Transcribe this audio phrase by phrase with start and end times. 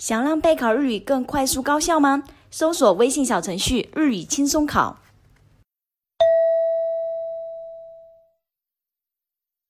[0.00, 2.24] 想让备考日语更快速高效吗？
[2.50, 4.96] 搜索微信小程序“日语轻松考”。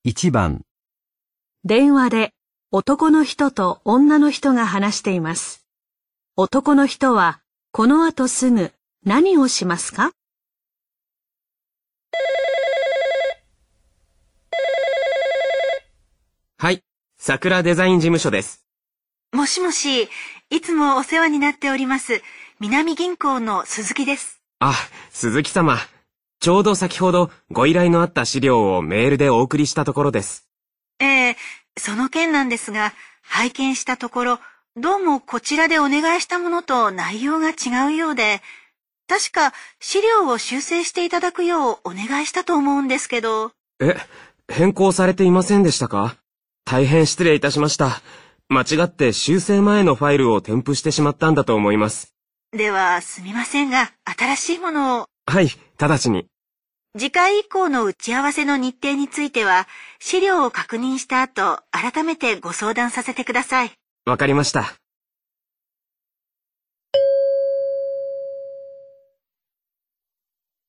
[0.04, 0.60] 1番、
[1.64, 2.32] 電話で
[2.70, 5.66] 男の人と女の人が話しています。
[6.36, 7.40] 男の人は
[7.72, 8.70] この後すぐ
[9.04, 10.12] 何をしますか？
[16.56, 16.84] はい、
[17.18, 18.64] 桜デザイン事務所です。
[19.32, 20.08] もしもし、
[20.50, 22.20] いつもお世話になっております。
[22.58, 24.40] 南銀行の鈴木です。
[24.58, 24.74] あ、
[25.10, 25.78] 鈴木様。
[26.40, 30.48] ちょうど先ほどご依頼のあった資料をメールでお送りしたところです。
[30.98, 31.36] ええ
[31.78, 34.40] その件なんですが、拝見したところ、
[34.76, 37.54] どうもこちらでお願いしたものと内容が違
[37.86, 38.42] うようで、
[39.06, 43.52] 確か資料を修正していただくようお願いしたと思うんですけど。
[43.80, 43.96] え、
[44.48, 46.16] 変更されていませんでしたか？
[46.64, 48.02] 大変失礼いたしました。
[48.52, 52.16] 間違って修正前のファイルを添付してしまったんだと思います。
[52.50, 55.06] では、すみませんが、新しいものを。
[55.26, 56.26] はい、直ちに。
[56.98, 59.68] 次回以降の打ち合わせの日程については、
[60.00, 63.70] 資料を確認した後、改めてご相談させてください。
[64.04, 64.74] わかりました。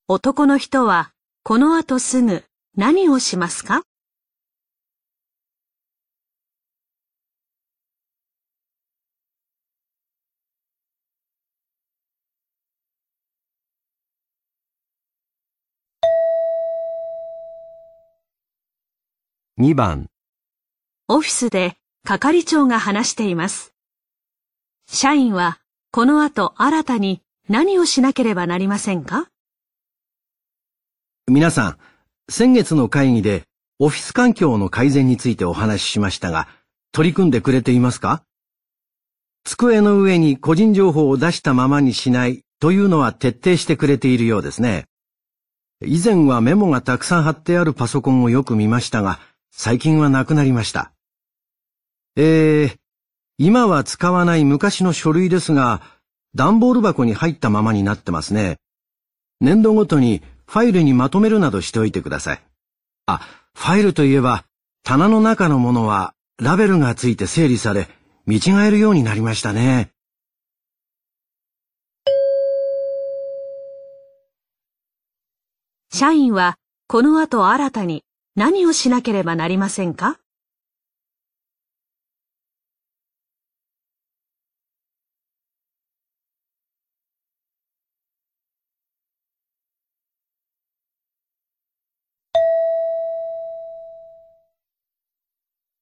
[0.07, 2.43] 男の人はこの後すぐ
[2.77, 3.81] 何をしますか？
[19.61, 20.07] 2番、
[21.07, 23.75] オフィスで係長が話しています。
[24.87, 25.59] 社員は
[25.91, 29.27] この後新たに何をしなければなりませんか？
[31.27, 31.77] 皆さん、
[32.27, 33.43] 先月の会議で
[33.77, 36.47] オフィス環境の改善についてお話ししましたが、
[36.91, 38.23] 取り組んでくれていますか？
[39.43, 44.85] 机の上に個人情報を出したままにしないというのは徹底してくれているようですね。
[45.83, 49.19] 以前はメモがたくさん貼ってあるパソコンをよく見ましたが、
[49.51, 50.91] 最近はなくなりました。
[52.15, 52.77] えー、
[53.37, 55.81] 今は使わない昔の書類ですが、
[56.33, 58.57] 段ボール箱に入ったままになってますね。
[59.41, 62.41] 年度ごとにファイルにまとめるなどしておいてください。
[63.05, 63.21] あ、
[63.53, 64.45] ファイルといえば、
[64.83, 67.89] 棚の中のものはラベルがついて整理され、
[68.25, 69.91] 見違えるようになりましたね。
[75.93, 76.57] 社員は
[76.87, 78.05] この後新たに
[78.43, 80.19] 何をしなければなりませんか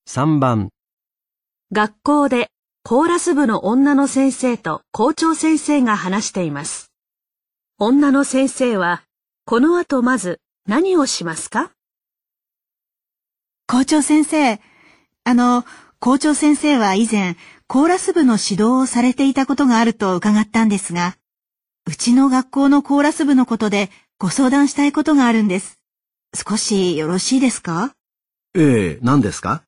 [0.05, 0.67] ？3番、
[1.71, 2.49] 学校で
[2.83, 6.91] コーラス部の女の先生と校長先生が話しています。
[7.77, 9.03] 女の先生は
[9.45, 11.71] この後まず何をしますか？
[13.72, 14.59] 校長先生、
[15.25, 15.63] あの、
[16.00, 17.35] 校長先生は以前、
[17.68, 21.18] コーラス部の指導をされていたことがあると伺ったんですが、
[21.85, 25.80] うちの学校のコーラス部のことでご相談したいことがあるんです。
[26.34, 27.94] 少しよろしいですか？
[28.56, 29.62] ええ、何ですか？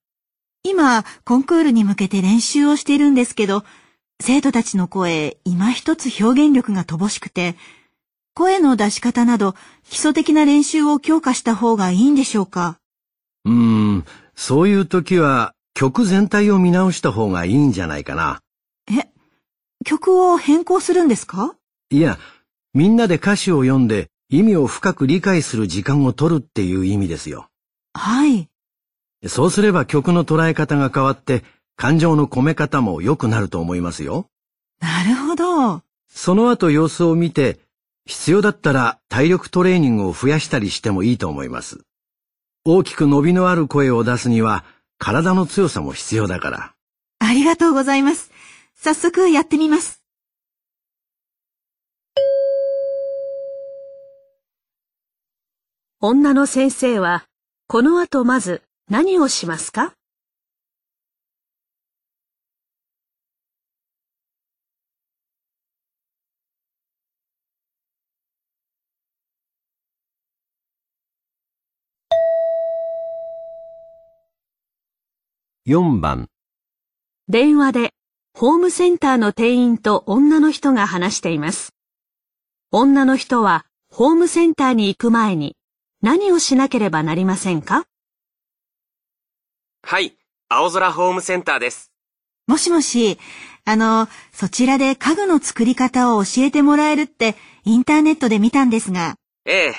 [0.64, 3.64] 今、コンクールに向けて練習をしているんですけど、
[4.20, 7.56] 生徒たちの声、今一つ表現力が乏しくて、
[8.34, 12.80] 声の出し方など基礎的な練習を強化した方がいいんでしょうか？
[13.46, 18.41] うーん、そういう時は曲全体を見直した方がいいんじゃないかな。
[18.90, 19.09] え、
[19.85, 21.56] 曲を変更するんですか？
[21.90, 22.19] いや、
[22.74, 27.50] みんなで歌詞を読んで意味を深く理解する時間を取るっていう意味ですよ。
[27.94, 28.47] はい。
[29.28, 31.44] そうすれば曲の捉え方が変わって
[31.75, 34.28] 感情の込め方も良くなると思いますよ。
[34.79, 35.81] なるほど。
[36.08, 37.59] その後様子を見て、
[38.06, 41.81] 必要だったら体力トレーニングを増やしたりしてもいいと思います。
[42.64, 44.64] 大きく伸びのある声を出すには
[45.00, 46.74] 体の強さも必要だから。
[47.18, 48.32] ありがとうございます。
[48.76, 50.03] 早速やってみます。
[56.00, 57.26] 女の先生は
[57.68, 59.94] この後まず何をしますか？
[75.67, 76.28] 4番、
[77.28, 77.93] 電話で
[78.34, 81.75] ホームセンターの店員と女の人が話しています。
[82.72, 85.55] 女の人はホームセンターに行く前に
[86.02, 87.85] 何をしなければなりませんか？
[89.84, 90.17] はい、
[90.49, 91.91] 青空ホームセンターです。
[92.47, 93.19] もしもし、
[93.63, 97.35] あの、そちらで家具の作り方を教えてもらえるって
[97.66, 99.13] インターネットで見たんですが。
[99.46, 99.75] ええ、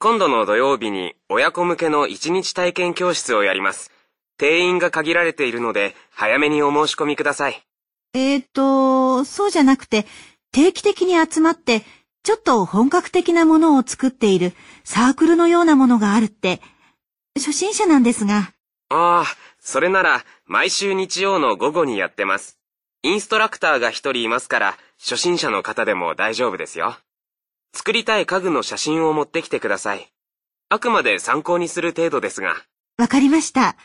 [0.00, 3.92] 今度の土曜日に親子向けの1日体験教室をやります。
[4.40, 7.62] 定員が限られているので、早めにお申し込みください。
[8.14, 10.06] えーと、そうじゃなくて、
[10.50, 11.82] 定期的に集まって、
[12.22, 16.62] ちょっと本格的なものを作っているサークルのようなものがあるって、
[17.36, 18.54] 初心者なんですが。
[18.88, 19.24] ああ、
[19.58, 22.58] それなら、毎週日曜の午後にやってます。
[23.02, 26.96] インストラクターが一人いますから、初心者の方でも大丈夫ですよ。
[27.74, 30.10] 作りたい家具の写真を持ってきてください。
[30.70, 32.56] あくまで参考にする程度ですが。
[32.96, 33.76] わかりました。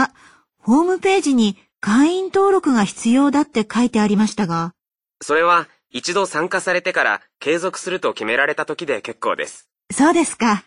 [0.00, 0.12] あ、
[0.58, 4.74] ホームページに会員登録が必要だって書いてありましたが。
[5.20, 9.68] それは一度参加されてから継続すると決められた時で結構です。
[9.90, 10.64] そうですか。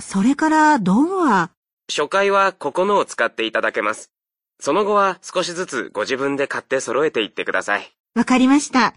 [0.00, 1.50] それから道具は？
[1.88, 4.10] 初回はここのを使っていただけます。
[4.58, 7.90] その後は少しずつご自分で買って揃えていってください。
[8.14, 8.94] わかりました。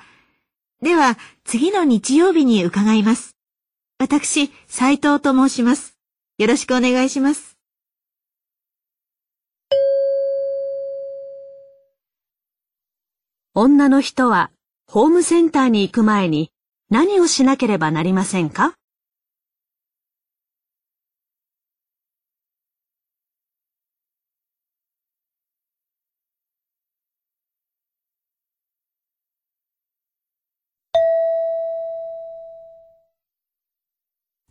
[0.81, 3.37] では、次の日曜日に伺います。
[3.99, 5.97] 私、斉藤と申します。
[6.37, 7.52] よろしくお願いします。
[13.55, 14.49] 女の人は、
[14.87, 16.51] ホームセンターに行く前に
[16.89, 18.73] 何をしなければなりませんか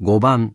[0.00, 0.52] ？5番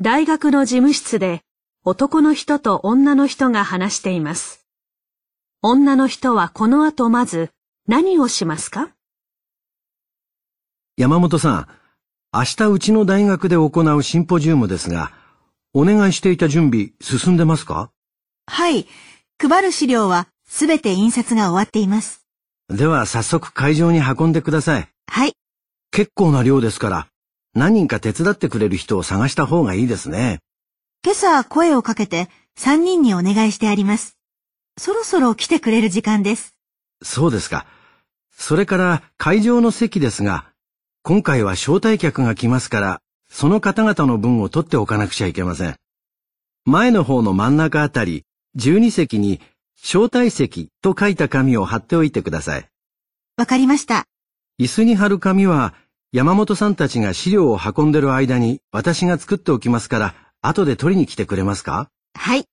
[0.00, 1.42] 大学の事務室で
[1.84, 4.65] 男の人と女の人が話しています。
[5.62, 7.50] 女の人はこの後まず
[7.88, 8.90] 何をしますか？
[10.96, 11.68] 山本さん、
[12.32, 15.12] 明日うちの大学で行うシンポジウムですが、
[15.72, 17.90] お願いしていた準備進んでますか？
[18.46, 18.86] はい。
[19.38, 22.26] 配る資料はすべて印刷が終わっています。
[22.68, 24.88] では早速会場に運んでください。
[25.08, 25.32] はい。
[25.90, 27.06] 結構な量ですから、
[27.54, 30.40] 何人か手伝ってくれる人を探した方がいいですね。
[31.04, 34.15] 今朝声をかけて3人にお願いしてあります。
[34.78, 36.54] そろそろ来てくれる時間です。
[37.02, 37.66] そうですか。
[38.30, 40.52] それから会場の席ですが、
[41.02, 43.00] 今回は招待客が来ますから、
[43.30, 45.76] その方々の分を取っておかなくちゃいけません。
[46.66, 48.24] 前の方の真ん中あたり、
[48.58, 49.40] 12席に
[49.82, 52.68] 招待席と書いた紙を貼っておいてください。
[53.38, 54.04] わかりました。
[54.60, 55.74] 椅子に貼る紙は
[56.12, 61.88] 山本さんたちが資料を運んでる間に私が作っておきますから、後で取りに来てくれますか？
[62.14, 62.44] はい。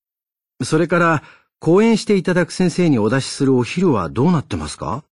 [0.63, 1.23] それから、
[1.65, 5.05] 講演していただく先生にお出しするお昼はどうなってますか？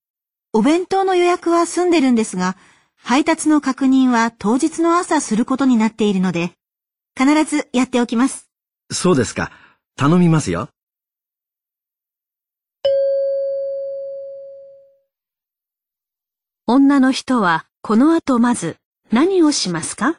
[0.51, 2.57] お弁当の予約は済んでるんですが、
[2.97, 6.51] 配達の確認は当日の朝することになっているので、
[7.17, 8.49] 必ずやっておきます。
[8.91, 9.49] そうですか。
[9.95, 10.67] 頼みますよ。
[16.67, 18.75] 女の人はこの後まず
[19.09, 20.17] 何をしますか？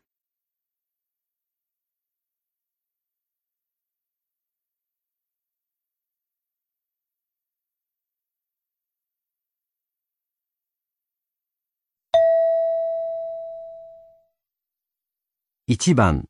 [15.73, 16.27] 1番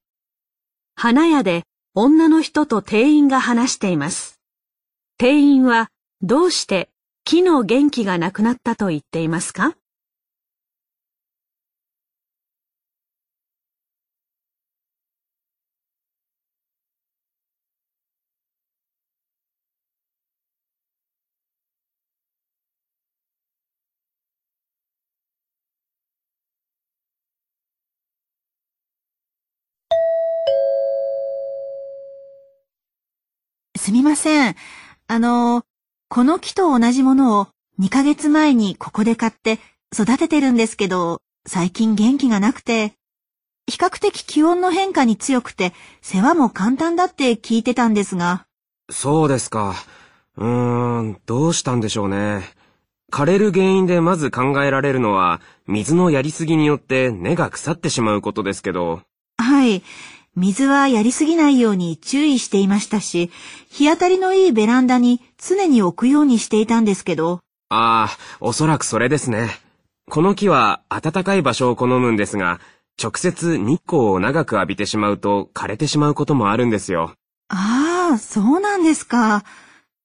[0.95, 1.65] 花屋で
[1.97, 4.41] 女の人と店員が話しています。
[5.19, 5.89] 店員は
[6.21, 6.91] どうして
[7.25, 9.75] 木の元気がなくなったと言っていますか？
[34.03, 34.57] みません。
[35.07, 35.63] あの、
[36.09, 37.49] この木と同じものを
[37.81, 39.61] 2ヶ月前にここで買って
[39.95, 42.95] 育ててるんですけど、最近元気がなくて、
[43.69, 48.45] 比較的気温の変化に強くて世話も簡単だって聞いてたんですが。
[48.91, 49.75] そうですか。
[50.37, 52.43] うーん、どうしたんでしょうね。
[53.13, 59.03] 枯れる原因でまず考えられるのは、水のやりすぎによって根が腐ってしまうことですけど。
[59.39, 59.83] はい。
[60.35, 63.31] 水はやりすぎないように注意していましたし、
[63.69, 67.41] 日当たりのいいベランダに常に置くようにしていたんですけど。
[67.69, 69.51] ああ、おそらくそれですね。
[70.11, 72.61] この木は暖かい場所を好むんですが、
[73.03, 77.13] 直接日光を長く浴びてしまうと枯れてしまうこともあるんですよ。
[77.49, 79.45] ああ、そうなんですか。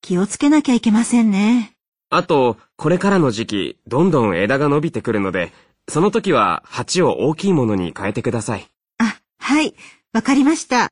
[0.02, 1.72] 気をつけなきゃいけませんね。
[2.10, 5.52] あと、これからの時期、どんどん枝が伸びてくるので、
[5.88, 8.66] その時は鉢を大きいものに変えてください。
[8.98, 9.74] あ、はい。
[10.18, 10.88] わかりました。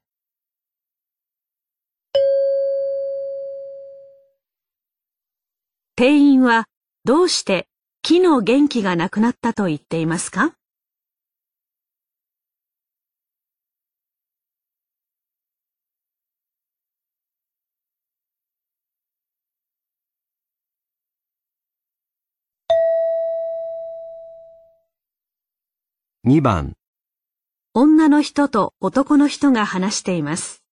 [5.97, 6.67] 店員は
[7.05, 7.67] どうして
[8.03, 10.55] 木の元気がなくなったと言っていますか
[26.25, 26.77] ？2番、
[27.79, 30.65] 女の人と男の人が話しています。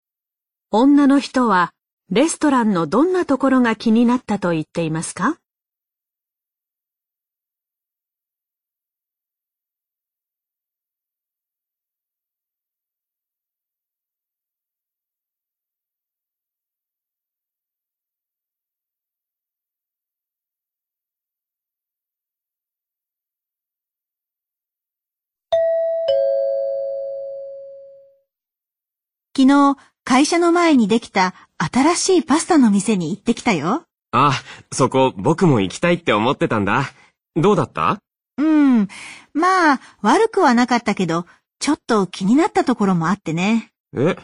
[0.70, 1.74] 女の人は
[2.10, 5.36] レストランのどんなところが気になったと言っていますか？
[29.36, 33.82] 昨日、会社の前にできた新しいパスタの店に行ってきたよ。
[34.12, 34.32] あ、
[34.70, 36.84] そこ僕も行きたいって思ってたんだ。
[37.34, 37.98] どうだった？
[38.38, 38.88] うん。
[39.32, 41.26] まあ、悪くはなかったけど、
[41.58, 43.72] ちょっと気になったところもあってね。
[43.96, 44.16] え？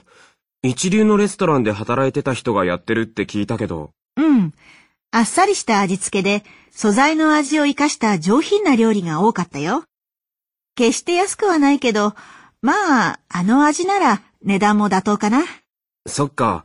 [0.63, 3.91] 一流のレストランで働いてた人がやってるって聞いたけど。
[4.17, 4.53] うん。
[5.11, 9.83] あっさりした味付けで、素材の味を生かした上品な料理が多かったよ。
[10.77, 12.15] 決して安くはないけど、
[12.63, 15.45] まあ、あの味なら値段も妥当かな。
[16.07, 16.65] そっか。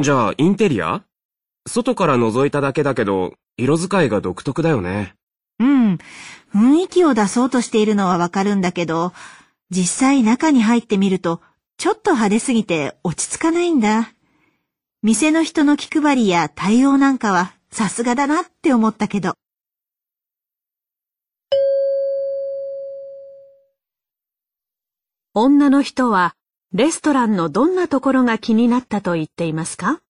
[0.00, 1.04] じゃあ、インテリア？
[1.66, 5.14] 外から覗いただけだけど、色使いが独特だよね。
[5.58, 5.98] うん。
[6.54, 9.12] 雰囲気を出そうとしているのはわかるんだけど、
[9.70, 11.40] 実際中に入ってみると、
[11.78, 14.12] ちょっと派手すぎて落ち着かないんだ。
[15.02, 19.34] 店の人の気配りや対応なんかはさすがだなって思ったけど。
[25.34, 26.36] 女の人は
[26.74, 30.02] レストランのどんなところが気になったと言っていますか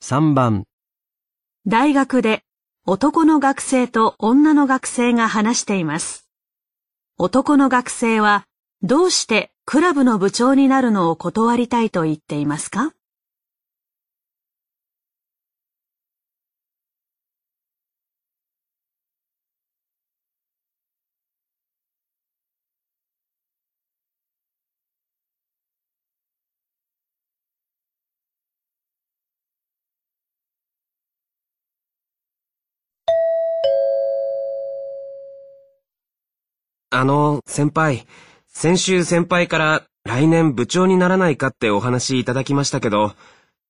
[0.00, 0.66] ？3番、
[1.66, 2.44] 大学で
[2.86, 6.28] 男の学生と女の学生が話しています。
[7.18, 8.46] 男の学生は
[8.84, 12.94] どうしてクラブの部長になるのを断りたいと言っていますか？
[36.90, 38.06] あの、先輩。
[38.60, 43.14] 先週先輩から来年部長にならないかってお話いただきましたけど、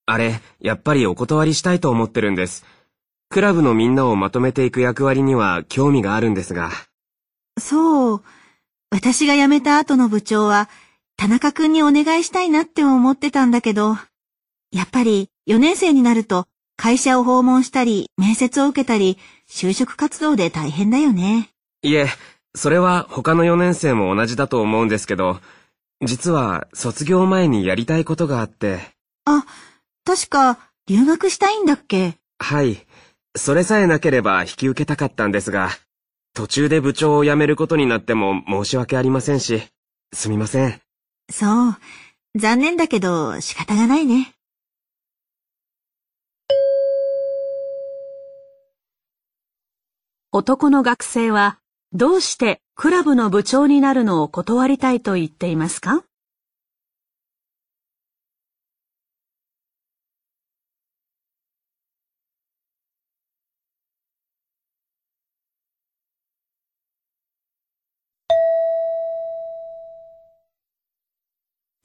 [0.06, 2.64] あれ、やっぱりお断りしたいと思ってるんです。
[3.28, 6.70] クラブのみんなをまとめていく役割には興味があるんですが。
[7.60, 8.22] そう。
[8.90, 10.70] 私が辞めた後の部長は、
[11.18, 13.90] 田中くんにお願いしたいなって思ってたんだけど、
[14.72, 16.46] やっぱり4年生になると
[16.78, 19.18] 会社を訪問したり、面接を受けたり、
[19.50, 21.50] 就職活動で大変だよね。
[21.82, 22.06] いえ、
[22.54, 25.40] それは他の4年生も同じだと思うんですけど、
[26.04, 28.80] 実は卒業前にやりたいことがあって。
[29.24, 29.44] あ、
[30.04, 32.16] 確か留学したいんだっけ？
[32.38, 32.86] はい。
[33.36, 35.70] それさえなければ引き受けたかったんですが、
[36.34, 39.62] 途中で部長を辞めることになっても申し訳ありませんし、
[40.12, 40.80] すみません。
[41.30, 41.76] そう。
[42.36, 44.34] 残念だけど仕方がないね。
[50.30, 51.58] 男の学生は
[51.94, 56.04] どうしてクラブの部長になるのを断りたいと言っていますか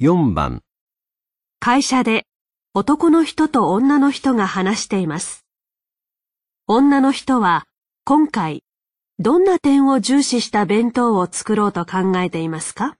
[0.01, 0.63] ？4番、
[1.61, 2.25] 会社で
[2.73, 5.45] 男の人と女の人が話しています。
[6.67, 7.63] 女の人は
[8.03, 8.65] 今回
[9.19, 12.97] どんな点を重視した弁当を作ろうと考えていますか？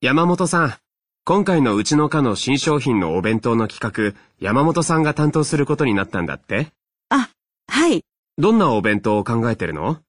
[0.00, 0.83] 山本さん、
[1.26, 6.68] 今回のうちの課の新商品のお弁当の企画、山本さんが担当することになったんだって？
[7.08, 7.30] あ、
[7.66, 8.02] はい。
[8.36, 10.00] どんなお弁当を考えてるの？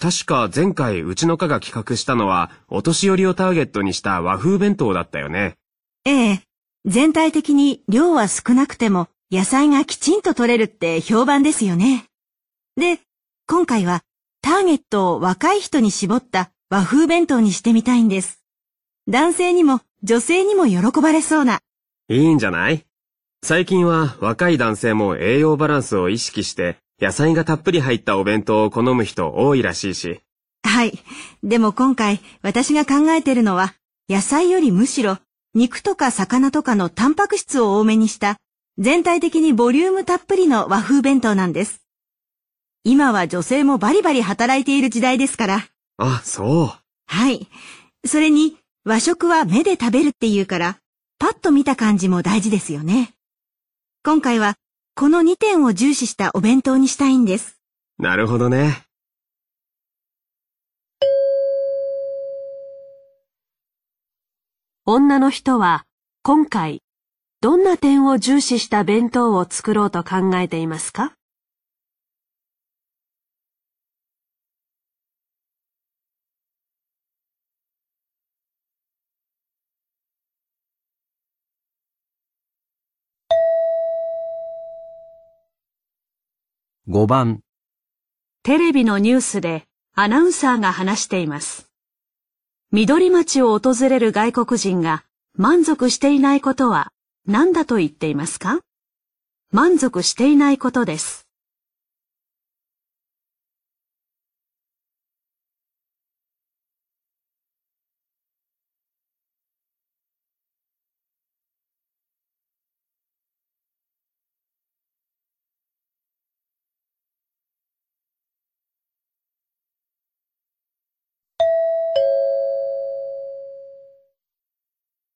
[0.00, 5.54] 確か前回うちの課が企画したのは、お年寄りをターゲットにした和風弁当だったよね。
[6.04, 6.42] ええ、
[6.84, 12.06] 全体的に量は少なくても野菜がきちんと取れるって評判ですよね。
[12.76, 12.98] で、
[13.46, 14.02] 今回は
[14.42, 18.42] ターゲットを若い人に絞った和風弁当にしてみたいんです。
[19.06, 21.60] 男性にも女性にも喜ばれそうな。
[22.08, 22.86] いいんじゃない？
[23.42, 30.20] 最近は若い男性も栄養バランスを意識して野菜がたっぷり入ったお弁当を好む人多いらしいし。
[30.62, 30.98] はい。
[31.42, 33.74] でも今回私が考えてるのは
[34.08, 35.18] 野菜よりむしろ
[35.54, 38.38] 肉とか魚とかのタンパク質を多めにした
[38.78, 41.82] 全体的にボリュームたっぷりの和風弁当なんです。
[42.84, 45.66] 今は女性もバリバリ働いている時代ですから。
[45.98, 46.72] あ、そう。
[47.06, 47.48] はい。
[48.06, 50.78] それに和食は目で食べるっていうから、
[51.18, 53.12] パッと見た感じも大事ですよね。
[54.02, 54.54] 今回は
[54.94, 57.60] この2点を重視したお弁当にしたいんです。
[57.98, 58.84] なるほどね。
[64.86, 65.84] 女の人は
[66.22, 66.82] 今回
[67.42, 71.14] どんな点を重視した弁当を作ろうと考えていますか？
[86.92, 87.38] 5番
[88.42, 89.62] テレビのニュースで
[89.94, 91.70] アナウンサーが話しています。
[92.72, 95.04] 緑町を訪れる外国人が
[95.36, 96.90] 満足していないことは
[97.28, 98.58] 何だと言っていますか？
[99.52, 101.28] 満足していないことです。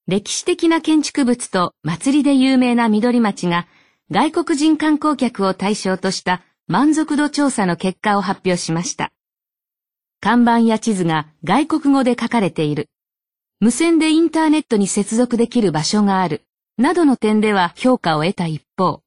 [0.06, 3.66] 歴史的な建築物と祭りで有名な緑町が
[4.10, 9.12] 外国人観光客を対象とした満足度調査の結果を発表しました。
[10.20, 12.90] 看板や地図が外国語で書かれている。
[13.60, 16.42] 無線でインターネットに接続できる場所がある。
[16.76, 19.00] などの点では評価を得た一方、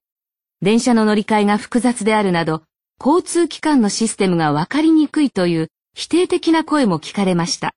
[0.62, 2.64] 電車の乗り換えが複雑であるなど、
[3.00, 7.76] 交通機関のシステムがわかりにくいという否定的な声も聞かれました。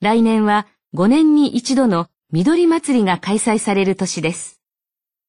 [0.00, 4.58] 来年は5年に一度の緑祭りが開催される年です。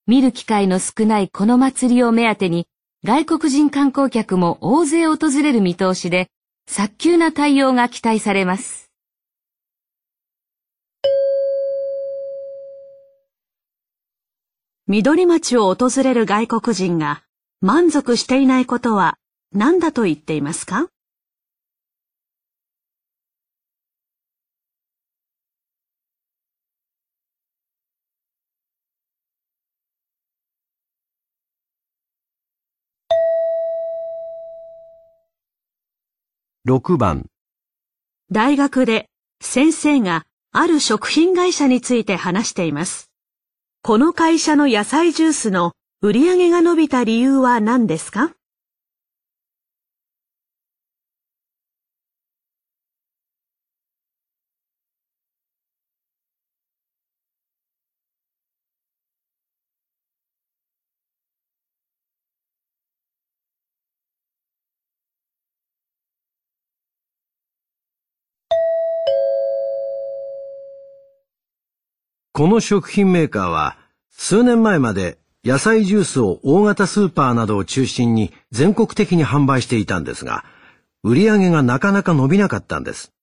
[0.07, 2.65] 見る機会の少ないこの祭りを目当てに、
[3.03, 6.29] 外国人観光客も大勢訪れる見通しで、
[6.65, 8.89] 早急な対応が期待されます。
[14.87, 17.23] 緑町を訪れる外国人が
[17.59, 19.17] 満足していないことは
[19.51, 20.92] 何だと言っていますか？
[36.65, 37.25] 6番
[38.31, 39.09] 大学で
[39.41, 40.23] 先生が
[40.53, 43.11] ある食品会社について話しています。
[43.81, 48.31] この会社の野菜ジュースの売り上げが伸びた理由は何ですか？
[72.35, 73.77] この食品メーカーは
[74.09, 80.43] 数年前まで野菜ジュースを大型スーパーなどを中心に全国的に販売していたんですが、
[81.03, 83.13] 売り上げがなかなか伸びなかったんです。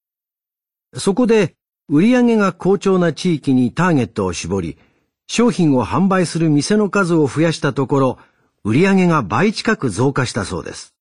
[0.94, 1.56] そこで
[1.88, 4.78] 売り上げが好調な地域にターゲットを絞り、
[5.26, 8.18] 商品を販売する店の数を増やしたところ、
[8.62, 10.94] 売り上げが倍近く増加したそうです。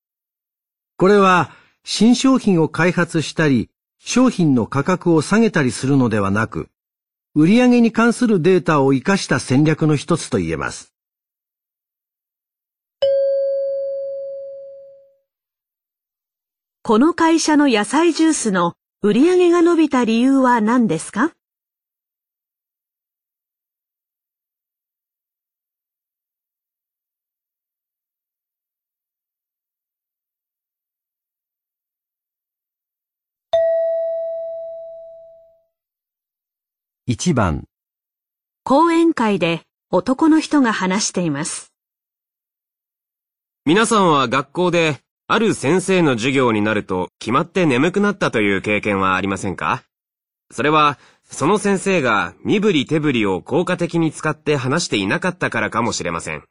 [0.98, 1.52] これは
[1.84, 3.70] 新商品を開発したり、
[4.00, 6.70] 商品の価格を下げたりするのではなく、
[7.36, 10.94] 売上に関するデータを活かした戦略の一つと言えます。
[16.82, 21.32] この会社の野菜ジュースの売り上げが伸びた理由は何ですか？
[37.10, 37.64] 1番
[38.64, 41.74] 講演会で男の人が話しています。
[43.66, 49.82] 皆さんは学校である先生の授業になると決まって眠くなったという経験はありませんか？
[50.52, 56.44] それは、その先生が身振り手振りを効果的に使って話していなかったからかもしれません。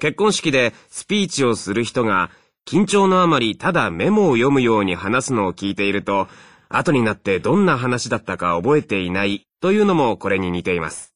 [0.00, 2.30] 結婚式でスピーチをする人が
[2.66, 6.28] 緊張のあまりただメモを読むように話すのを聞いていると、
[6.68, 11.14] 後になってどんな話だったか覚えていないというのもこれに似ています。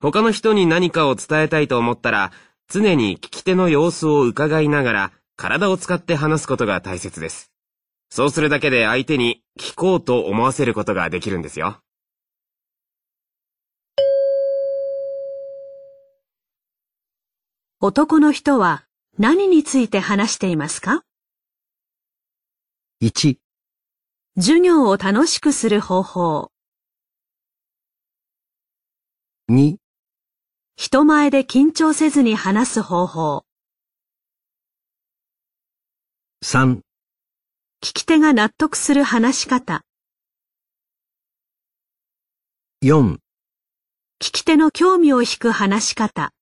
[0.00, 2.32] 他の人に何かを伝えたいと思ったら、
[2.68, 7.50] 常に聞き手の様子を伺いながら体を使って話すことが大切です。
[8.10, 11.80] そうするだけで相手に聞こうと思わせることができるんですよ。
[17.80, 18.86] 男の人は
[19.18, 21.02] 何について話していますか
[23.02, 23.36] ?1、
[24.36, 26.50] 授業を楽しくする方法。
[29.48, 29.76] 2、
[30.74, 33.44] 人前で緊張せずに話す方法。
[36.44, 36.82] 3、聞
[37.80, 39.82] き手が納得する話し方。
[42.82, 43.18] 4、聞
[44.18, 46.32] き手の興味を引く話し方。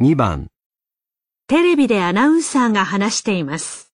[0.00, 0.48] 2番、
[1.46, 3.92] テレビでアナウンサーが話しています。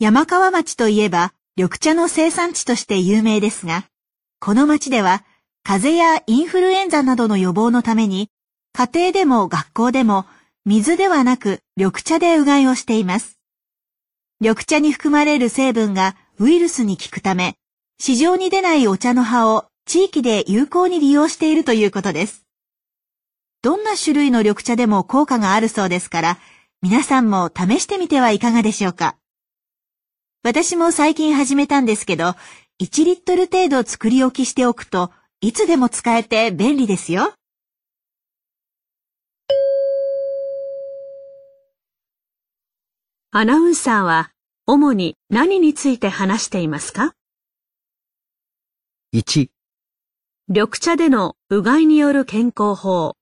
[0.00, 3.84] 山川町といえば緑茶の生産地として有名ですが、
[4.40, 5.24] この町では
[5.62, 8.30] 風邪やインフルエンザなどの予防のために、
[8.72, 10.26] 家庭でも学校でも
[10.64, 13.38] 水ではなく緑茶でうがいをしています。
[14.40, 17.54] 緑茶に含まれる成分がウイルスに効くため、
[18.00, 22.44] 市場に出ないお茶の葉を地域で有効に利用しているということです。
[23.62, 26.38] どんな種類の緑茶でも効果があるそうですから、
[26.80, 29.16] 皆さんも試してみてはいかがでしょうか。
[30.42, 32.36] 私も最近始めたんですけど、
[32.80, 37.34] 1リットル程度作り置きしておくといつでも使えて便利ですよ。
[43.32, 44.30] アナウンサーは
[44.66, 47.12] 主に何について話していますか
[49.12, 49.50] ？1、
[50.48, 53.19] 緑茶でのうがいによる健康法。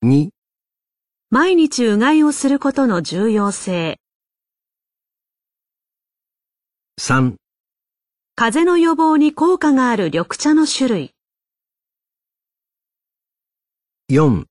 [0.00, 0.30] 2、
[1.30, 3.98] 毎日うがいをすることの重要性。
[7.00, 7.34] 3、
[8.36, 11.10] 風邪の予防に効果がある緑茶の種類。
[14.08, 14.44] 4、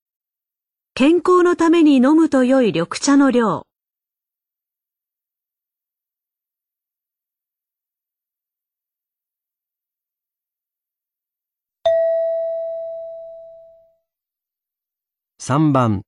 [0.95, 3.66] 健康のために飲むと良い緑茶の量。
[15.49, 16.01] 3番、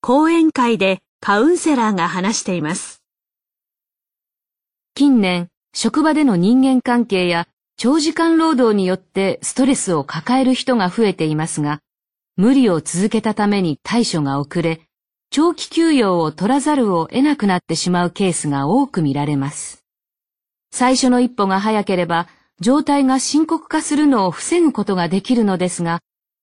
[0.00, 3.02] 講演会でカウンセラーが話しています。
[4.94, 11.80] 近年、職場での人間関係や長時間労働によってストレスを抱える人が増えていますが、
[12.36, 14.80] 無理を続けたために対処が遅れ、
[15.28, 19.84] 長期休養を取らざるを得なくなってしまうケースが多く見られます。
[20.72, 22.28] 最初の一歩が早ければ、
[22.62, 26.00] 状態が深刻化するのを防ぐことができるのですが、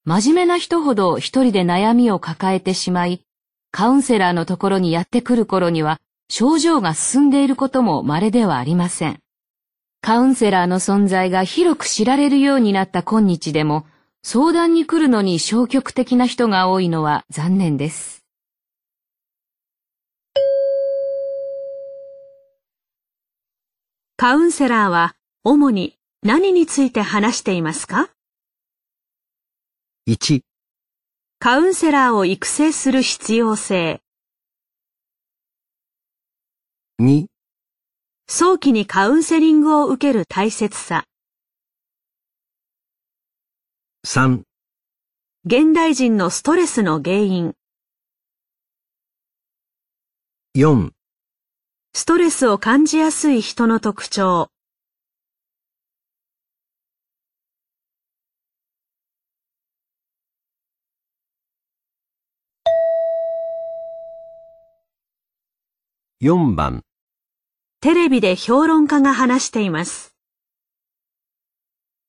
[0.08, 3.26] 真面目な人ほど一人で悩みを抱えてしまい、
[3.72, 9.20] カウンセラーのところにやってくる頃には、症状が進んでいることも稀ではありません。
[10.02, 13.88] カウンセラーの存在が広く知られるようになった今日でも、
[14.22, 18.24] 相談に来るのに消極的な人が多いのは残念です。
[24.18, 28.15] カウンセラーは主に何について話していますか？
[30.08, 30.42] 1、
[31.40, 34.04] カウンセラーを育成する必要性。
[37.02, 37.26] 2、
[38.28, 41.06] 早期にカウンセリングを受ける大切さ。
[44.06, 44.44] 3、
[45.44, 47.56] 現代人のストレスの原因。
[50.56, 50.92] 4、
[51.96, 54.52] ストレスを感じやすい人の特徴。
[66.26, 66.82] 4番、
[67.82, 70.16] テレビで評論家が話しています。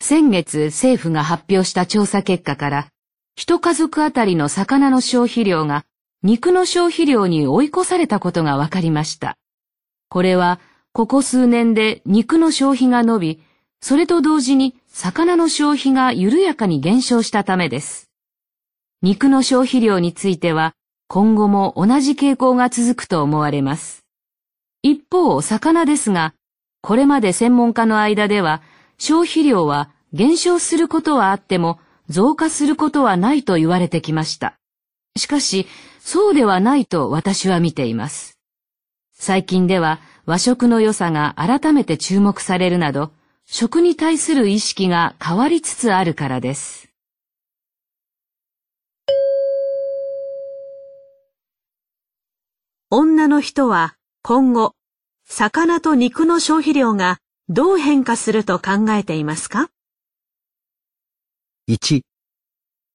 [0.01, 2.89] 先月政府が発表した調査結果から、
[3.35, 5.85] 一家族あたりの魚の消費量が
[6.23, 9.37] 肉の消費量に追い越されたことが分かりました。
[10.09, 10.61] これは、
[10.95, 13.43] ここ数年で肉の消費が伸び、
[13.83, 18.11] それと同時に魚の消費が緩やかに減少したためです。
[19.03, 20.73] 肉の消費量については、
[21.07, 24.06] 今後も同じ傾向が続くと思われます。
[24.89, 26.33] 一方、魚ですが、
[26.81, 28.63] これまで専門家の間では、
[28.99, 34.55] 消費量は減少することはあっても、増加することはないと言われてきました。
[35.17, 35.67] しかし、
[35.99, 38.39] そうではないと私は見ています。
[39.13, 43.11] 最近では和食の良さが改めて注目されるなど、
[43.45, 46.89] 食に対する意識が変わりつつあるからです。
[52.89, 53.96] 女の人は
[54.29, 54.75] 今後、
[55.25, 59.71] 魚と肉の消費量がどう変化すると考えていますか
[61.71, 62.01] ?1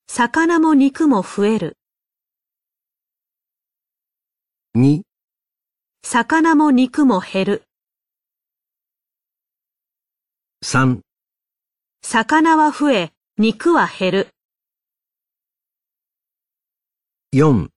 [0.07, 1.77] 魚も肉も増える。
[4.75, 5.03] 2
[6.03, 7.63] 魚も肉も減る。
[10.65, 10.99] 3
[12.01, 14.27] 魚は増え、肉は減る。
[17.33, 17.69] 4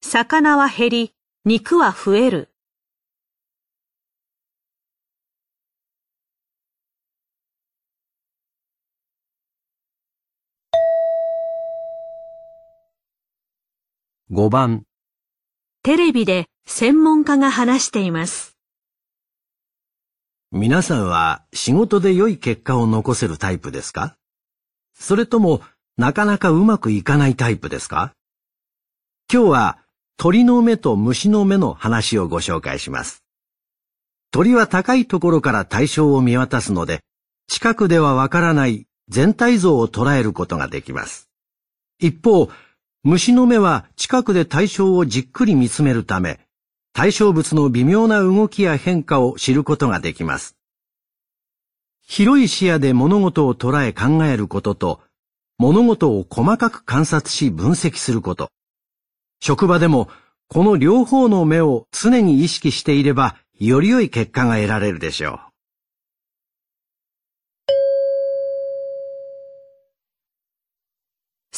[0.00, 2.51] 魚は減り、肉は増える。
[14.34, 14.84] 5番
[15.82, 18.56] テレビで専門家が話しています。
[20.50, 24.16] 皆さんは仕事で良い結果を残せるタイプですか？
[24.98, 25.60] それとも
[25.98, 28.14] なかなかうまくいかないタイプですか？
[29.30, 29.78] 今日は
[30.16, 33.22] 鳥の目と虫の目の話をご紹介します。
[34.30, 37.00] 鳥は高いところから対象を見渡すので、
[37.48, 41.28] 近くではわからない全体像を捉えることができます。
[41.98, 42.48] 一方、
[43.04, 46.38] 虫の目は近くで対象をじっくり見つめるため、
[46.92, 50.56] 対象物の微妙な動きや変化を知ることができます。
[52.06, 55.00] 広い視野で物事を捉え考えることと、
[55.58, 58.50] 物事を細かく観察し分析すること。
[59.40, 60.08] 職場でも
[60.46, 65.51] この両方の目を常に意識していれば、より良い結果が得られるでしょう。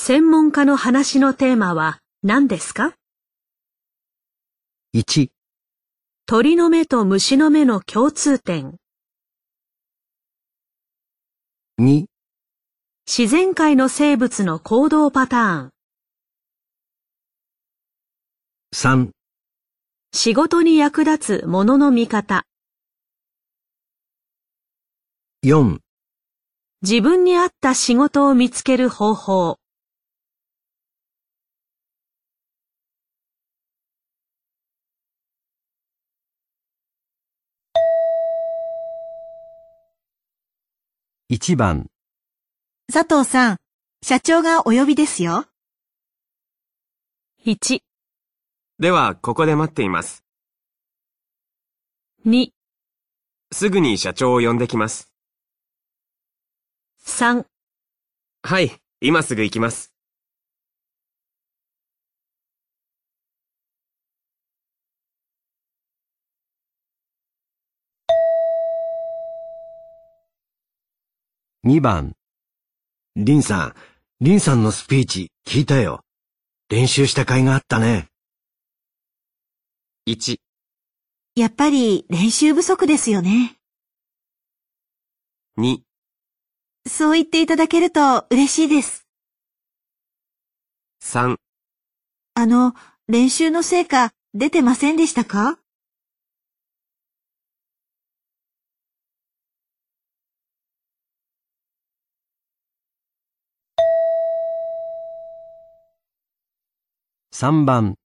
[0.07, 2.93] 専門家の話のテーマは何ですか
[4.95, 5.31] ?1
[6.27, 8.77] 鳥の目と虫の目の共通点。
[11.81, 12.05] 2
[13.07, 15.71] 自然界の生物の行動パターン。
[18.75, 19.11] 3
[20.13, 22.45] 仕事に役立つものの見方。
[25.47, 25.79] 4
[26.83, 29.57] 自分に合った仕事を見つける方法
[41.35, 41.91] 1番
[42.93, 43.57] 佐藤さん、
[44.05, 45.47] 社長がお呼びですよ。
[47.45, 47.81] 1、
[48.79, 50.23] では、ここで待っています。
[52.25, 52.51] 2、
[53.51, 55.13] すぐに社長を呼んできます。
[57.05, 57.45] 3、
[58.45, 58.71] はい、
[59.01, 59.94] 今すぐ行きます。
[71.67, 72.15] 2番。
[73.17, 73.75] リンさん、
[74.21, 76.03] リンさんのスピーチ聞いたよ。
[76.69, 78.09] 練習した甲斐があったね。
[80.07, 80.37] 1。
[81.37, 83.57] やっぱり練習不足ですよね。
[85.57, 85.79] 2。
[86.87, 89.07] そう言っていただけると嬉しいです。
[91.03, 91.37] 3。
[92.35, 92.75] あの、
[93.09, 95.59] 練習の成果出てませんでしたか？
[107.35, 107.97] 3番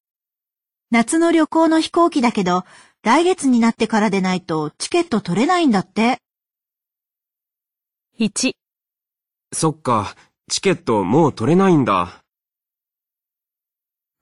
[0.89, 2.63] 夏の旅行の飛行機だけど、
[3.03, 6.17] 来月になってからでないとチケット取れないんだって。
[8.19, 8.53] 1
[9.53, 10.15] そっか、
[10.49, 12.23] チケットもう取れないんだ。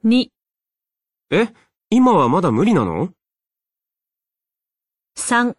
[0.04, 0.28] 2
[1.32, 1.54] え、
[1.90, 3.14] 今はまだ無理なの
[5.16, 5.56] ?3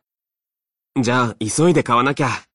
[1.01, 2.48] じゃあ、急いで買わなきゃ。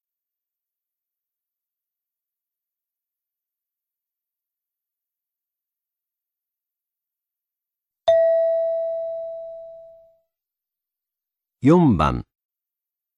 [11.64, 12.26] 4番。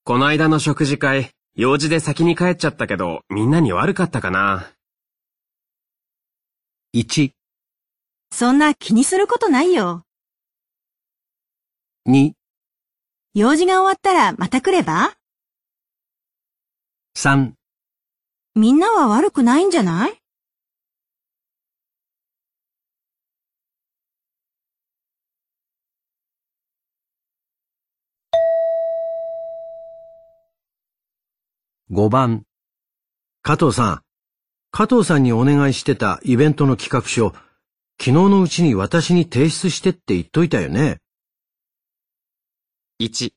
[0.04, 4.72] この間の食事会、用事で先に帰っちゃったけど、みんなに悪かったかな。
[6.94, 7.32] 1、
[8.30, 10.04] そんな気にすることないよ。
[12.08, 12.34] 2、
[13.34, 15.16] 用事が終わったらまた来れば
[17.18, 17.54] ？3
[18.54, 20.22] みんなは悪くないんじゃない？
[31.92, 32.46] 5番。
[33.44, 34.02] 加藤さん、
[34.72, 37.30] 加藤さんにお願いしてたイベントの企画書、
[38.00, 41.00] 昨日のうちに私に提出してって言っといたよね。
[43.00, 43.34] 1、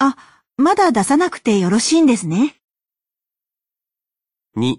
[0.00, 0.16] あ、
[0.58, 2.56] まだ出さなくてよろしいんですね。
[4.58, 4.76] 2、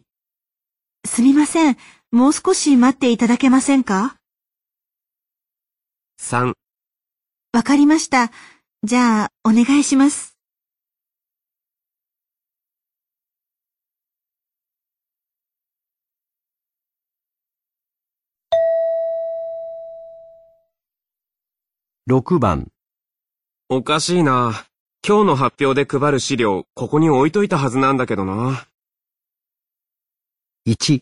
[1.05, 1.77] すみません。
[2.11, 4.17] もう少し待っていただけませんか
[6.21, 6.53] ？3、
[7.53, 8.31] わかりました。
[8.83, 10.26] じゃあ、お願いします。
[22.09, 22.71] 6番。
[23.67, 24.65] おかしいな。
[25.05, 28.65] 今日の発表で配る資料、ここに置いといたはずなんだけどな。
[30.65, 31.01] 1、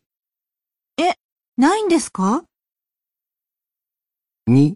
[1.57, 2.43] ないんですか
[4.49, 4.73] ？2、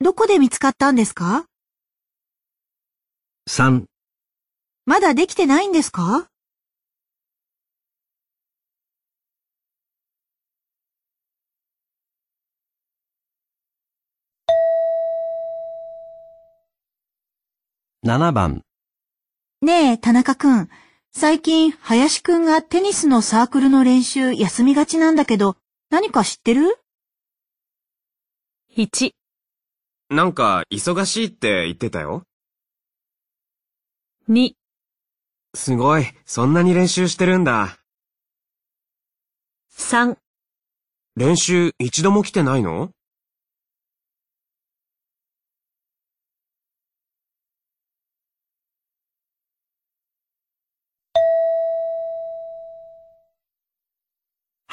[0.00, 1.46] どこで見つかったんですか
[3.48, 3.84] ？3、
[4.84, 6.26] まだできてないんですか？
[18.02, 18.64] 7番。
[19.60, 20.70] ねえ、田中くん。
[21.12, 25.58] 最近、林くんがテニスのサークルの練習休みがちなんだけど、
[25.90, 26.78] 何か知ってる
[28.74, 29.12] ？1、
[30.08, 32.24] なんか、忙しいって言ってたよ。
[34.30, 34.52] 2、
[35.54, 37.80] すごい、そんなに練習してるんだ。
[39.76, 40.16] 3、
[41.16, 42.92] 練習一度も来てないの？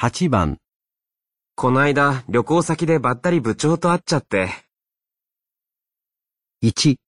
[0.00, 0.58] 8番。
[1.56, 4.48] こないだ、旅行先でばったり部長と会っちゃって。
[6.62, 6.98] 1、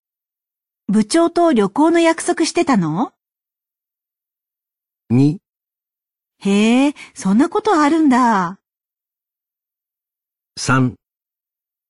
[0.88, 3.12] 部長と旅行の約束してたの
[5.12, 5.38] ？2、
[6.40, 8.59] へえ、そんなことあるんだ。
[10.59, 10.94] 3、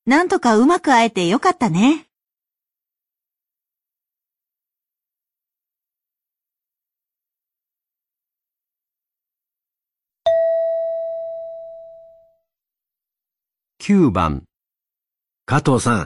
[0.05, 2.10] なんとかうまく会えてよかったね。
[13.81, 14.45] 9番。
[15.47, 16.01] 加藤さん、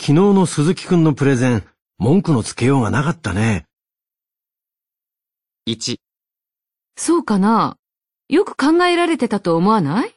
[0.00, 1.64] 昨日の鈴木くんのプレゼン、
[1.98, 3.66] 文句のつけようがなかったね。
[5.68, 5.98] 1、
[6.96, 7.76] そうかな？
[8.28, 10.16] よく考えられてたと思わない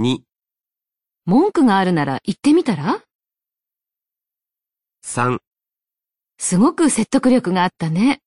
[0.00, 0.20] ？2、
[1.26, 3.02] 文句があるなら言ってみたら
[5.04, 5.38] ？3、
[6.38, 8.22] すごく説得力があったね。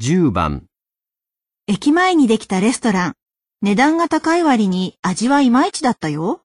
[0.00, 0.66] 10番。
[1.66, 3.14] 駅前にできたレストラン。
[3.62, 6.44] 値段が高い割に味はいまいちだったよ。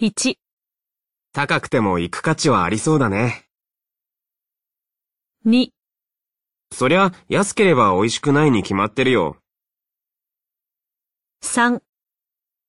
[0.00, 0.36] 1、
[1.32, 3.48] 高くても行く価値はありそうだね。
[5.46, 5.70] 2、
[6.70, 9.36] そりゃ、安ければ美味しくないに決まってるよ。
[11.42, 11.80] 3、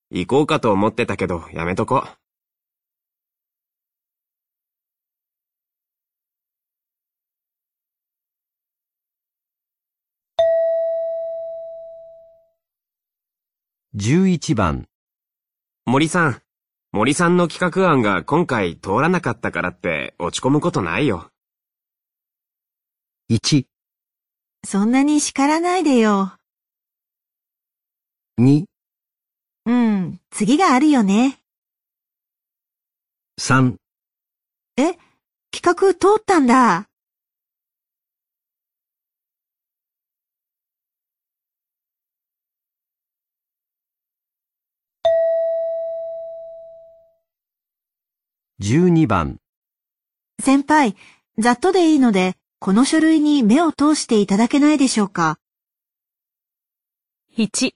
[0.10, 2.08] 行こうかと思ってたけど、やめとこ。
[13.96, 14.88] 11番。
[15.88, 16.42] 森さん、
[16.92, 21.32] 森さんの企画案が今回通らなかったからって落ち込むことないよ。
[23.32, 23.66] 1、
[24.64, 26.34] そんなに叱らないでよ。
[28.40, 28.66] 2、
[29.66, 31.40] うん、次があるよね。
[33.40, 33.76] 3、
[35.52, 36.88] 企画通ったんだ。
[48.62, 49.40] 12番。
[50.42, 50.98] 先輩、
[51.38, 55.40] ざっとでいいので、この書類に目を通していただけないでしょうか
[57.38, 57.72] ？1、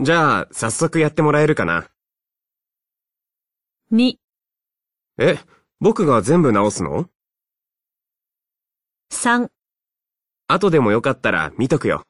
[0.00, 1.88] じゃあ、早速やってもらえるかな
[3.92, 4.16] ？2、
[5.18, 5.38] え、
[5.78, 7.08] 僕が全部直すの
[9.12, 9.50] ？3、
[10.48, 12.02] 後でもよかったら見とくよ。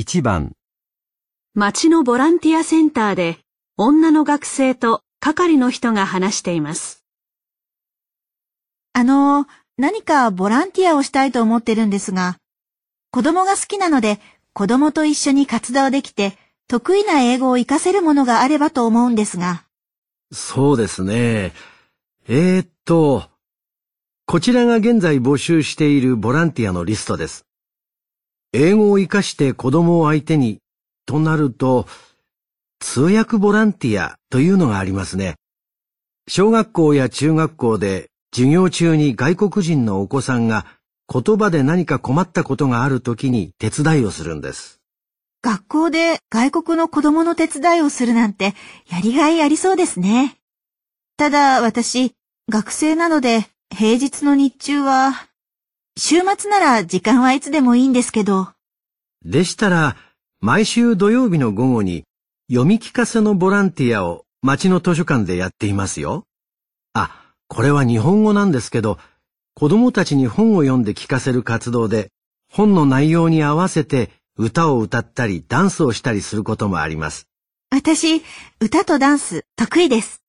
[0.00, 0.52] 1番。
[1.52, 3.38] 町のボランティアセンターで
[3.76, 7.04] 女の学生と係の人が話しています。
[8.94, 9.46] あの、
[9.76, 12.38] 何かボランティアをしたいと思ってるんですが、
[13.10, 14.20] 子供が好きなので、
[14.54, 16.32] 子供と一緒に活動できて、
[16.66, 19.66] 得意な英語を活かせるものがあればと思うんですが。
[20.32, 21.52] そうですね。
[22.26, 23.28] えー、っと、
[24.24, 27.44] こちらが現在募集しているボランティアのリストです。
[28.52, 30.58] 英語を活かして子供を相手に、
[31.06, 31.86] となると、
[32.80, 35.36] 通訳ボランティアというのがありますね。
[36.26, 40.64] 小学校や中学校で授業中に外国人のお子さんが
[41.12, 44.80] 言葉で何か困ったことがあるときに手伝いをするんです。
[45.42, 48.54] 学校で外国の子供の手伝いをするなんて
[48.90, 50.36] やりがいありそうですね。
[51.16, 52.14] ただ私、
[52.48, 55.29] 学生なので平日の日中は、
[56.02, 58.48] 週末なら時間はいつでもいいんですけど。
[59.22, 59.96] でしたら、
[60.40, 62.04] 毎週土曜日の午後に
[62.50, 66.24] 読み聞かせのボランティアを町の図書館でやっていますよ。
[66.94, 68.98] あ、これは日本語なんですけど、
[69.54, 72.08] 子供たちに本を読んで聞かせる活動で、
[72.50, 77.28] 本の内容に合わせて歌を歌ったりダンスをしたりすることもあります。
[77.70, 78.22] 私、
[78.58, 80.22] 歌とダンス得意です。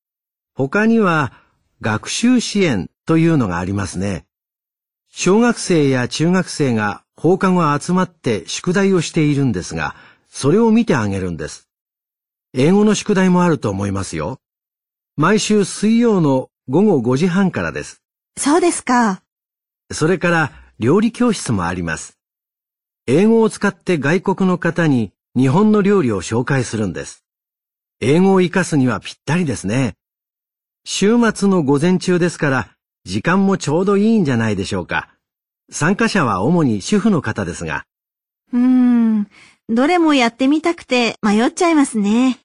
[0.53, 1.32] 他には、
[1.80, 4.26] 学習支援というのがありますね。
[5.14, 9.95] 小学生や中学生が放課後集まって宿題をしているんですが、
[10.30, 11.70] それを見てあげるんです。
[12.53, 14.39] 英語の宿題もあると思いますよ。
[15.18, 18.01] 毎週水曜の午後5時半からです。
[18.38, 19.22] そうですか。
[19.91, 22.18] それから料理教室もあります。
[23.05, 27.26] 英語を使って外国の方に日本の料理を紹介するんです。
[27.99, 29.95] 英語を活かすにはぴったりですね。
[30.86, 32.70] 週末の午前中ですから
[33.04, 35.10] 時間もちょうどいいんじゃないでしょうか。
[35.72, 37.86] 参加者は主に主婦の方ですが。
[38.54, 39.28] うーん、
[39.70, 42.39] どれもやってみたくて迷っちゃいますね。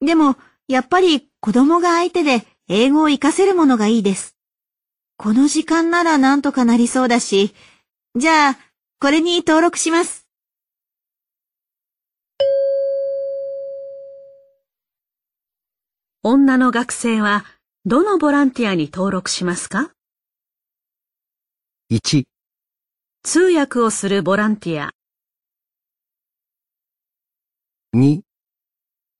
[0.00, 0.36] でも、
[0.68, 4.36] やっぱり子供が相手で英語を活かせるものがいいです。
[5.16, 7.54] この時間ならなんとかなりそうだし、
[8.16, 8.58] じゃあ、
[9.00, 10.26] これに登録します。
[16.22, 17.44] 女の学生は
[17.86, 19.92] どのボランティアに登録しますか
[21.92, 22.24] ?1
[23.22, 24.92] 通訳をするボランティア。
[27.94, 28.22] 2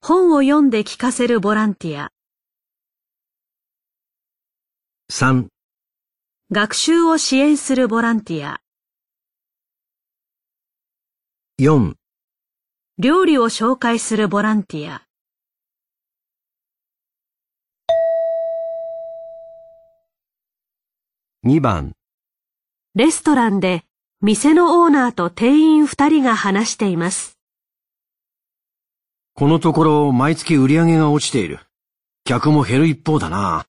[0.01, 2.09] 本を読んで聞かせるボランティア。
[5.12, 5.49] 3
[6.51, 8.61] 学習を支援するボランティア。
[11.61, 11.93] 4
[12.97, 15.03] 料理を紹介するボランティア
[21.47, 21.92] 2番
[22.95, 23.84] レストランで
[24.22, 27.38] 店のオーナーと店員2人が話しています。
[29.34, 31.61] このところ毎月売り上げが落ちている。
[32.24, 33.66] 客も減る一方だな。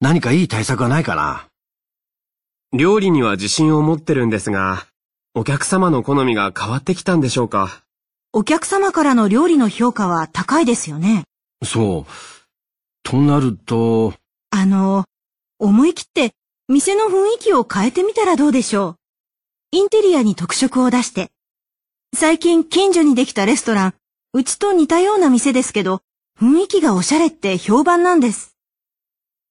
[0.00, 1.46] 何かいい対策はないかな。
[2.76, 4.86] 料理には自信を持ってるんですが、
[5.34, 7.84] お客様の好みが変わってきたんでしょうか。
[8.32, 11.22] お客様からの料理の評価は高いですよね。
[11.62, 12.12] そう。
[13.04, 14.14] となると。
[14.50, 15.04] あの、
[15.60, 16.34] 思い切って
[16.68, 18.96] 店の雰囲気を変えてみたらどうでしょう。
[19.70, 21.30] インテリアに特色を出して。
[22.12, 23.94] 最近近所にできたレストラン、
[24.32, 26.00] うちと似たような店ですけど、
[26.40, 28.56] 雰囲気がおしゃれって評判なんです。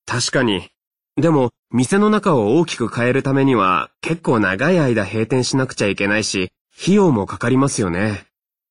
[0.05, 0.67] 確かに。
[1.15, 8.25] でも、店の中を大きく変えるためには、結構長い間閉店しなくちゃいけないし、費用もかかりますよね。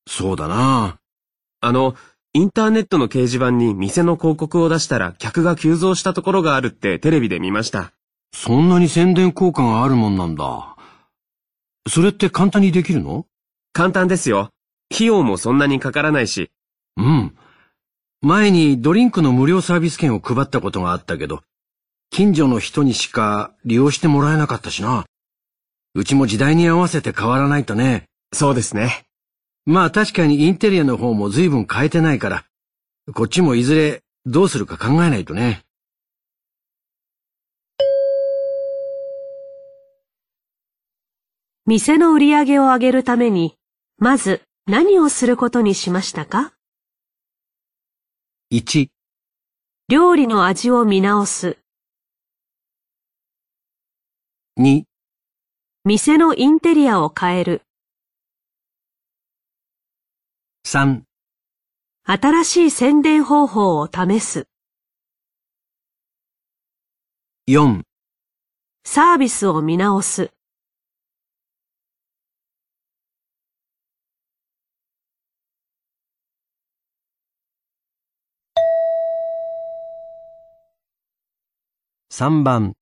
[0.06, 0.98] そうだな。
[1.62, 1.94] あの、
[2.34, 7.94] インターネットの掲示板に店の広告を出したら客が急増したところがあるってテレビで見ました。
[8.36, 10.76] そんなに宣伝効果があるもんなんだ。
[11.88, 13.26] それって簡単にできるの？
[13.72, 14.50] 簡単ですよ。
[14.92, 16.50] 費用もそんなにかからないし。
[16.96, 17.36] うん。
[18.22, 21.42] 前にドリンクの無料サービス券を配ったことがあったけど、
[22.10, 25.04] 近所の人にしか利用してもらえなかったしな。
[25.94, 28.04] うちも時代に合わせて変わらないとね。
[28.32, 29.04] そうですね。
[29.64, 32.44] まあ確かにインテリアの方も随分変えてないから、
[33.14, 35.62] こっちもいずれどうするか考えないとね。
[41.66, 43.56] 店の売り上げを上げるために、
[43.96, 46.52] まず何をすることにしましたか
[48.52, 48.90] ?1
[49.88, 51.56] 料理の味を見直す。
[54.58, 54.84] 2
[55.86, 57.62] 店のインテリアを変える。
[60.66, 61.00] 3
[62.04, 64.48] 新しい宣伝方法を試す。
[67.48, 67.84] 4
[68.84, 70.33] サービスを見直す。
[82.16, 82.74] 3番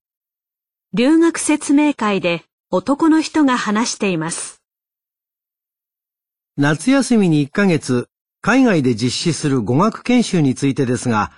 [0.92, 4.60] 留学説明会で男の人が話しています。
[6.58, 8.08] 夏休みに1ヶ月
[8.42, 11.32] 海外で実施する語学研修についてですが、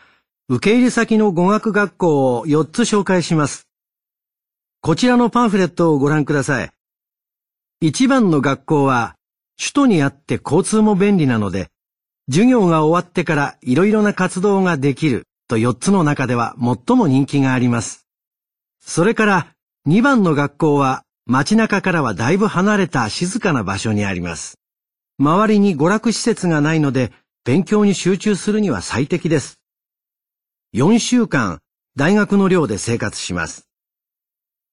[0.48, 3.68] 受け入れ先の語学学校を4つ紹介します。
[4.80, 6.72] こちらのパンフレットをご覧ください。
[7.80, 9.14] 1番の学校は、
[9.56, 11.70] 首都にあって交通も便利なので、
[12.28, 18.06] 授業が終わってからいろいろな活動ができると4つの中では最も人気があります。
[18.80, 19.54] それから
[19.86, 24.58] 2番の学校は街中からはだいぶ離れた静かな場所にあります。
[25.18, 27.12] 周りに娯楽施設がないので
[27.44, 29.60] 勉強に集中するには最適です。
[30.74, 31.60] 4週間
[31.96, 33.68] 大学の寮で生活します。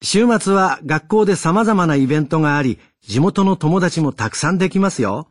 [0.03, 5.27] 週末は学校で様々なイベントがあり、地元の友達もたくさんできますよ。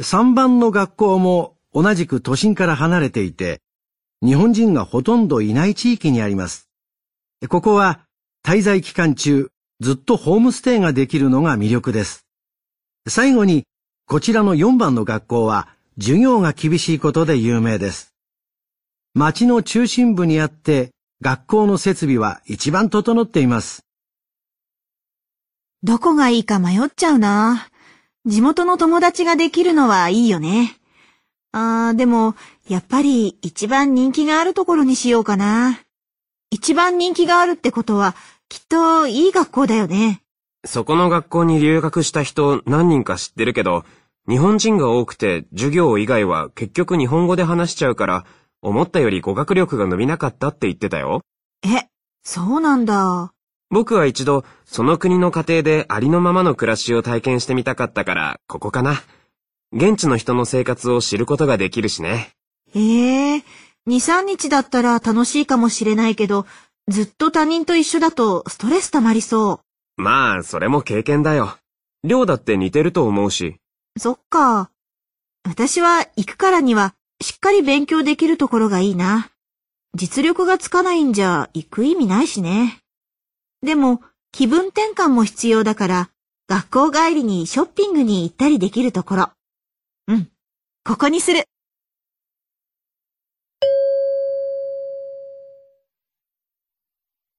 [0.00, 3.60] 3番の学校も同じく都心から離れていて、
[4.22, 6.68] 日本人がほとんどいない地域にあります。
[7.48, 8.00] ここは
[8.44, 9.50] 滞在期間中、
[9.80, 12.26] ずっとホームステイができるのが魅力です。
[13.08, 13.64] 最後に、
[14.06, 15.68] こちらの4番の学校は
[15.98, 18.14] 授業が厳しいことで有名です。
[19.14, 20.90] 町の中心部にあって
[21.22, 23.84] 学校の設備は一番整っています。
[25.82, 27.68] どこがいいか迷っちゃうな。
[28.26, 30.79] 地元の友達ができるのはいいよね。
[31.52, 32.36] あー、でも、
[32.68, 35.80] やっぱり一番人気があるところにしようかな。
[36.50, 38.14] 一番人気があるってことは、
[38.48, 40.22] きっといい学校だよね。
[40.64, 43.84] そこの学校に留学した人何人か知ってるけど、
[44.28, 48.24] 日本人が多くて授業以外は結局日本語で話しちゃうから、
[48.62, 51.22] 思ったより語学力が伸びなかったって言ってたよ。
[51.64, 51.88] え、
[52.22, 53.32] そうなんだ。
[53.70, 59.02] 僕は一度、その国の家庭でありのままの暮らしを体験してみたかったから、ここかな。
[59.72, 62.32] 現地の人の生活を知ることができるしね。
[62.74, 63.42] へえ、2、
[63.86, 66.46] 3日だったら楽しいかもしれないけど、
[66.88, 69.60] ずっと他人と一緒だとストレス溜まりそ
[69.96, 70.02] う。
[70.02, 71.56] まあ、それも経験だよ。
[72.02, 73.56] 量だって似てると思うし。
[73.98, 74.70] そっか。
[75.44, 79.30] 私は行くからにはしっかり勉強できるところがいいな。
[79.94, 82.80] 実力がつかないんじゃ行く意味ないしね。
[83.62, 84.00] でも
[84.32, 86.10] 気分転換も必要だから
[86.48, 89.30] 学校帰りにショッピングに行ったりできるところ。
[90.86, 91.44] うん、ここにする。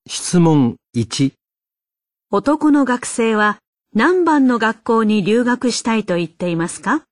[0.08, 1.34] 質問1
[2.32, 3.60] 男の学生は
[3.94, 7.04] 何番の学校に留学したいと言っていますか？